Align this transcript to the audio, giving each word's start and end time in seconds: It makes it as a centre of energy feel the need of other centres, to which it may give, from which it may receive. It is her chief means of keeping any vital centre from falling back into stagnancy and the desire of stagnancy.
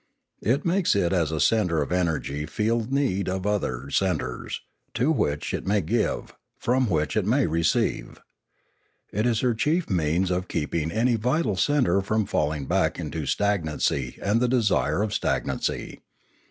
It 0.41 0.65
makes 0.65 0.95
it 0.95 1.13
as 1.13 1.31
a 1.31 1.39
centre 1.39 1.79
of 1.83 1.91
energy 1.91 2.47
feel 2.47 2.79
the 2.79 2.91
need 2.95 3.29
of 3.29 3.45
other 3.45 3.87
centres, 3.91 4.61
to 4.95 5.11
which 5.11 5.53
it 5.53 5.67
may 5.67 5.81
give, 5.81 6.35
from 6.57 6.89
which 6.89 7.15
it 7.15 7.23
may 7.27 7.45
receive. 7.45 8.19
It 9.13 9.27
is 9.27 9.41
her 9.41 9.53
chief 9.53 9.91
means 9.91 10.31
of 10.31 10.47
keeping 10.47 10.91
any 10.91 11.17
vital 11.17 11.55
centre 11.55 12.01
from 12.01 12.25
falling 12.25 12.65
back 12.65 12.97
into 12.97 13.27
stagnancy 13.27 14.17
and 14.23 14.41
the 14.41 14.47
desire 14.49 15.03
of 15.03 15.13
stagnancy. 15.13 15.99